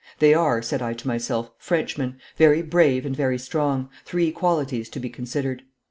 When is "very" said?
2.35-2.63, 3.15-3.37